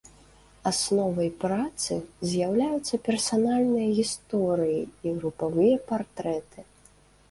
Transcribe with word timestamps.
Асновай 0.69 1.29
працы 1.43 1.93
з'яўляюцца 2.31 3.03
персанальныя 3.11 3.89
гісторыі 4.01 4.81
і 5.05 5.19
групавыя 5.23 5.75
партрэты. 5.95 6.71